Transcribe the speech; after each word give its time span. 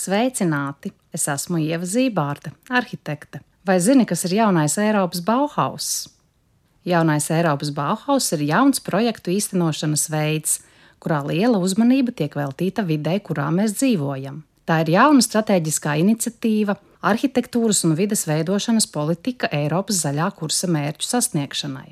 Sveicināti! 0.00 0.94
Es 1.12 1.26
esmu 1.28 1.58
Ieva 1.60 1.84
Zībārte, 1.84 2.54
arhitekte. 2.72 3.42
Vai 3.68 3.76
zini, 3.84 4.06
kas 4.08 4.22
ir 4.24 4.38
jaunais 4.38 4.78
Eiropas 4.80 5.20
Bauhaus? 5.26 5.88
Jaunais 6.88 7.26
Eiropas 7.28 7.68
Bauhaus 7.76 8.30
ir 8.32 8.46
jauns 8.48 8.80
projektu 8.80 9.34
īstenošanas 9.34 10.06
veids, 10.08 10.54
kurā 11.04 11.18
liela 11.26 11.60
uzmanība 11.60 12.14
tiek 12.16 12.32
veltīta 12.38 12.86
videi, 12.88 13.20
kurā 13.20 13.50
mēs 13.52 13.76
dzīvojam. 13.76 14.40
Tā 14.64 14.80
ir 14.86 14.94
jauna 14.94 15.20
stratēģiskā 15.26 15.98
iniciatīva, 16.06 16.78
arhitektūras 17.04 17.84
un 17.84 17.92
vides 17.98 18.24
veidošanas 18.30 18.88
politika 18.94 19.52
Eiropas 19.52 20.00
zaļā 20.06 20.30
kursa 20.38 20.70
mērķu 20.70 21.10
sasniegšanai. 21.10 21.90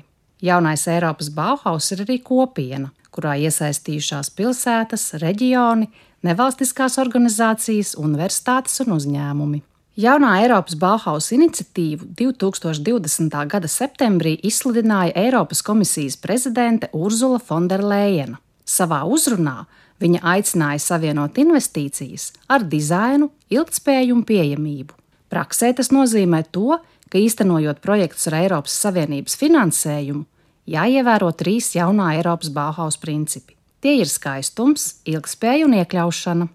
Jaunais 0.49 0.87
Eiropas 0.89 1.29
Bauhaus 1.35 1.91
ir 1.93 2.07
arī 2.07 2.17
kopiena, 2.25 2.89
kurā 3.15 3.35
iesaistījušās 3.45 4.31
pilsētas, 4.37 5.13
reģioni, 5.21 5.89
nevalstiskās 6.25 6.99
organizācijas, 7.01 7.95
universitātes 7.99 8.79
un 8.85 8.95
uzņēmumi. 8.97 9.63
Jaunā 9.99 10.37
Eiropas 10.43 10.77
Bauhaus 10.79 11.25
iniciatīvu 11.35 12.13
2020. 12.15 13.33
gada 13.51 13.67
septembrī 13.67 14.37
izsludināja 14.47 15.11
Eiropas 15.25 15.59
komisijas 15.65 16.15
prezidente 16.15 16.87
Urzula 16.95 17.39
Fonderleina. 17.43 18.39
Savā 18.63 19.01
uzrunā 19.03 19.65
viņa 19.99 20.21
aicināja 20.33 20.79
savienot 20.79 21.35
investīcijas 21.41 22.29
ar 22.47 22.63
dizainu, 22.63 23.27
ilgspēju 23.51 24.15
un 24.15 24.23
pieejamību. 24.23 24.95
Praksē 25.29 25.73
tas 25.75 25.91
nozīmē 25.91 26.45
to, 26.53 26.79
ka 27.11 27.19
īstenojot 27.19 27.81
projektus 27.83 28.29
ar 28.29 28.39
Eiropas 28.39 28.77
Savienības 28.79 29.35
finansējumu, 29.41 30.23
jāievēro 30.69 31.31
trīs 31.37 31.73
jaunā 31.75 32.13
Eiropas 32.17 32.51
Bauhaus 32.53 32.97
principi. 33.01 33.55
Tie 33.79 33.95
ir 34.01 34.09
skaistums, 34.11 34.99
ilgspēja 35.07 35.65
un 35.67 35.77
iekļaušana. 35.79 36.49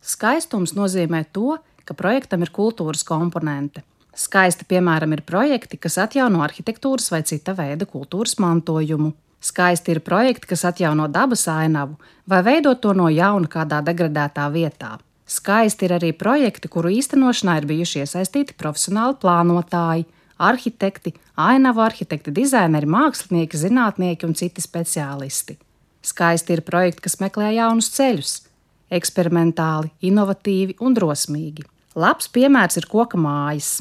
Skaistums 0.00 0.74
nozīmē 0.76 1.24
to, 1.36 1.58
ka 1.84 1.96
projektam 1.96 2.44
ir 2.44 2.52
kultūras 2.54 3.04
komponente. 3.04 3.84
Skaisti, 4.18 4.66
piemēram, 4.66 5.12
ir 5.14 5.22
projekti, 5.22 5.78
kas 5.78 5.98
atjauno 6.02 6.40
arhitektūras 6.42 7.12
vai 7.12 7.22
cita 7.28 7.54
veida 7.54 7.86
kultūras 7.86 8.38
mantojumu. 8.42 9.12
Skaisti 9.38 9.94
ir 9.94 10.00
projekti, 10.02 10.48
kas 10.50 10.64
atjauno 10.66 11.06
dabas 11.06 11.44
ainavu 11.52 11.94
vai 12.26 12.40
veido 12.42 12.74
to 12.74 12.92
no 12.96 13.06
jauna 13.12 13.46
kādā 13.46 13.78
degradētā 13.86 14.48
vietā. 14.50 14.96
Skaisti 15.28 15.86
ir 15.86 15.94
arī 15.98 16.10
projekti, 16.16 16.70
kuru 16.72 16.90
īstenošanā 16.96 17.58
ir 17.60 17.68
bijuši 17.68 18.02
iesaistīti 18.02 18.56
profesionāli 18.58 19.18
plānotāji, 19.22 20.08
arhitekti, 20.38 21.14
ainavu 21.36 21.82
arhitekti, 21.84 22.32
dizaineri, 22.34 22.88
mākslinieki, 22.90 23.58
zinātnieki 23.58 24.26
un 24.28 24.36
citi 24.38 24.62
speciālisti. 24.64 25.58
Skaisti 26.04 26.54
ir 26.54 26.62
projekti, 26.66 27.04
kas 27.08 27.18
meklē 27.20 27.50
jaunus 27.56 27.90
ceļus, 27.96 28.34
eksperimentāli, 28.94 29.90
inovatīvi 30.08 30.78
un 30.84 30.94
drosmīgi. 30.96 31.66
Labs 31.98 32.30
piemērs 32.32 32.78
ir 32.78 32.86
koka 32.90 33.18
mājas. 33.18 33.80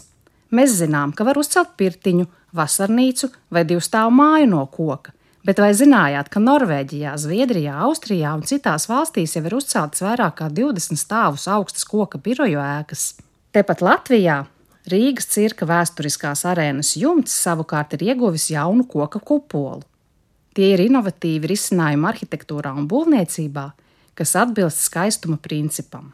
Mēs 0.51 0.79
zinām, 0.79 1.13
ka 1.13 1.27
var 1.27 1.37
uzcelt 1.37 1.75
pirtiņu, 1.77 2.25
vasarnīcu 2.57 3.29
vai 3.53 3.63
divu 3.67 3.83
stāvu 3.83 4.15
māju 4.17 4.49
no 4.49 4.63
koka, 4.71 5.13
bet 5.45 5.61
vai 5.61 5.73
zinājāt, 5.77 6.31
ka 6.33 6.41
Norvēģijā, 6.41 7.13
Zviedrijā, 7.19 7.77
Austrijā 7.85 8.33
un 8.35 8.45
citās 8.47 8.87
valstīs 8.89 9.35
jau 9.37 9.43
ir 9.45 9.57
uzceltas 9.59 10.03
vairāk 10.03 10.39
kā 10.41 10.49
20 10.49 10.99
stāvus 10.99 11.47
augstas 11.51 11.85
koka 11.87 12.19
biroju 12.23 12.63
ēkas? 12.63 13.09
Tepat 13.55 13.83
Latvijā 13.85 14.45
Rīgas 14.87 15.27
cirka 15.27 15.67
vēsturiskās 15.67 16.45
arēnas 16.47 16.93
jumts 16.95 17.33
savukārt 17.43 17.97
ir 17.97 18.05
ieguvis 18.13 18.47
jaunu 18.53 18.85
koka 18.87 19.19
kupolu. 19.19 19.83
Tie 20.55 20.71
ir 20.73 20.85
inovatīvi 20.85 21.49
risinājumi 21.51 22.07
arhitektūrā 22.07 22.71
un 22.71 22.87
būvniecībā, 22.89 23.65
kas 24.17 24.35
atbilst 24.39 24.85
skaistuma 24.87 25.35
principam. 25.37 26.13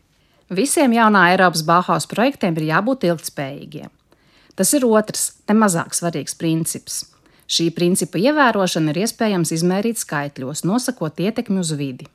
Visiem 0.49 0.91
jaunā 0.97 1.29
Eiropas 1.31 1.61
Bauhaus 1.65 2.09
projektiem 2.09 2.57
ir 2.57 2.71
jābūt 2.71 3.05
ilgspējīgiem. 3.11 3.93
Tas 4.57 4.73
ir 4.73 4.85
otrs, 4.85 5.29
ne 5.49 5.55
mazāk 5.57 5.95
svarīgs 5.97 6.35
princips. 6.37 7.03
Šī 7.49 7.69
principa 7.75 8.19
ievērošana 8.21 8.93
ir 8.93 9.03
iespējams 9.05 9.53
izmērīt 9.55 10.01
skaitļos, 10.01 10.65
nosakot 10.65 11.21
ietekmi 11.21 11.61
uz 11.61 11.73
vidi. 11.77 12.09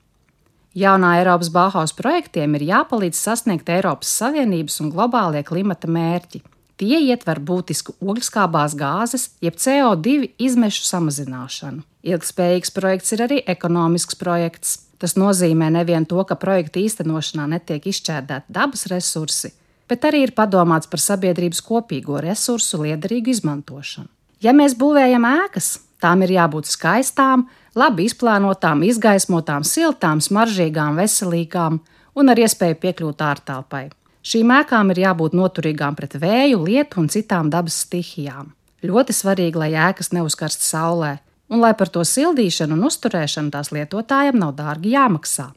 Jaunā 0.78 1.16
Eiropas 1.19 1.49
Bauhaus 1.50 1.91
projektiem 1.97 2.53
ir 2.55 2.69
jāpalīdz 2.69 3.19
sasniegt 3.19 3.71
Eiropas 3.72 4.11
Savienības 4.21 4.77
un 4.84 4.93
globālie 4.93 5.41
klimata 5.43 5.89
mērķi. 5.91 6.43
Tie 6.78 7.00
ietver 7.11 7.41
būtisku 7.43 7.97
ogļskābās 7.99 8.77
gāzes, 8.78 9.25
jeb 9.43 9.56
CO2 9.59 10.37
izmešu 10.39 10.84
samazināšanu. 10.87 11.83
Ilgspējīgs 12.06 12.71
projekts 12.77 13.16
ir 13.16 13.25
arī 13.27 13.41
ekonomisks 13.50 14.21
projekts. 14.21 14.77
Tas 15.03 15.16
nozīmē 15.19 15.72
nevien 15.75 16.06
to, 16.06 16.22
ka 16.27 16.39
projekta 16.39 16.78
īstenošanā 16.83 17.49
netiek 17.56 17.91
izšķērdēti 17.91 18.55
dabas 18.55 18.87
resursi, 18.93 19.50
bet 19.91 20.06
arī 20.06 20.28
ir 20.28 20.34
padomāts 20.39 20.91
par 20.91 21.03
sabiedrības 21.03 21.62
kopīgo 21.66 22.22
resursu 22.22 22.84
liederīgu 22.84 23.34
izmantošanu. 23.34 24.10
Ja 24.43 24.55
mēs 24.55 24.78
būvējam 24.78 25.27
ēkas, 25.27 25.72
tām 25.99 26.22
ir 26.22 26.37
jābūt 26.39 26.71
skaistām, 26.71 27.49
labi 27.78 28.09
izplānotām, 28.09 28.83
izgaismotām, 28.87 29.65
siltām, 29.66 30.22
smaržīgām, 30.25 30.99
veselīgām 30.99 31.78
un 32.19 32.33
ar 32.33 32.43
iespēju 32.43 32.78
piekļūt 32.83 33.25
ārtelpai. 33.25 33.87
Šīm 34.28 34.50
ēkām 34.59 34.91
ir 34.93 35.05
jābūt 35.06 35.37
noturīgām 35.39 35.97
pret 35.97 36.19
vēju, 36.21 36.61
lietu 36.66 37.00
un 37.00 37.09
citām 37.12 37.49
dabas 37.53 37.78
stihijām. 37.87 38.50
Ļoti 38.84 39.15
svarīgi, 39.15 39.59
lai 39.59 39.71
ēkas 39.89 40.12
neuzkarst 40.15 40.62
saulē, 40.66 41.16
un 41.49 41.62
lai 41.62 41.72
par 41.78 41.91
to 41.91 42.05
sildīšanu 42.05 42.77
un 42.77 42.87
uzturēšanu 42.91 43.55
tās 43.55 43.72
lietotājiem 43.75 44.39
nav 44.39 44.55
dārgi 44.59 44.93
jāmaksā. 44.95 45.49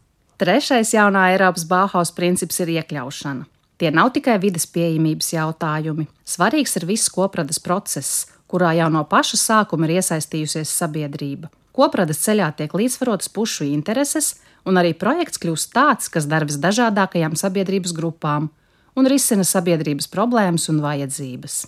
Trešais 0.42 0.96
jaunā 0.96 1.28
Eiropas 1.36 1.68
Bauhaus 1.70 2.14
princips 2.18 2.62
ir 2.64 2.72
iekļaušana. 2.80 3.46
Tie 3.78 3.90
nav 3.94 4.12
tikai 4.16 4.38
vidas 4.42 4.68
pieejamības 4.70 5.34
jautājumi. 5.36 6.08
Svarīgs 6.26 6.78
ir 6.80 6.86
viss 6.90 7.10
kopradas 7.14 7.60
process, 7.62 8.28
kurā 8.50 8.76
jau 8.78 8.90
no 8.94 9.04
paša 9.10 9.38
sākuma 9.42 9.90
ir 9.90 10.00
iesaistījusies 10.00 10.74
sabiedrība. 10.82 11.50
Kopradas 11.72 12.20
ceļā 12.26 12.50
tiek 12.58 12.74
līdzsvarotas 12.76 13.32
pušu 13.32 13.68
intereses, 13.70 14.36
un 14.68 14.78
arī 14.78 14.92
projekts 14.98 15.40
kļūst 15.42 15.72
tāds, 15.76 16.10
kas 16.12 16.28
dar 16.30 16.46
visdažādākajām 16.50 17.38
sabiedrības 17.40 17.96
grupām 17.98 18.50
un 18.98 19.08
risina 19.08 19.46
sabiedrības 19.48 20.10
problēmas 20.12 20.68
un 20.72 20.82
vajadzības. 20.84 21.64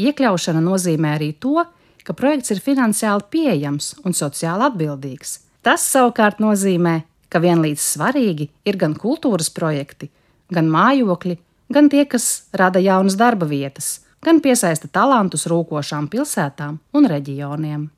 Iekļaušana 0.00 0.62
nozīmē 0.64 1.16
arī 1.18 1.32
to, 1.36 1.60
ka 2.02 2.16
projekts 2.16 2.54
ir 2.54 2.62
finansiāli 2.64 3.28
pieejams 3.30 3.92
un 4.06 4.16
sociāli 4.16 4.66
atbildīgs. 4.70 5.38
Tas 5.62 5.84
savukārt 5.86 6.40
nozīmē, 6.42 7.02
ka 7.30 7.40
vienlīdz 7.42 7.84
svarīgi 7.94 8.48
ir 8.68 8.78
gan 8.80 8.96
kultūras 8.98 9.52
projekti, 9.54 10.10
gan 10.52 10.68
mājokļi, 10.72 11.38
gan 11.72 11.88
tie, 11.92 12.04
kas 12.08 12.48
rada 12.56 12.82
jaunas 12.82 13.16
darba 13.20 13.46
vietas, 13.48 14.00
gan 14.24 14.40
piesaista 14.44 14.88
talantus 14.88 15.46
rūkošām 15.50 16.08
pilsētām 16.12 16.80
un 16.96 17.08
reģioniem. 17.12 17.90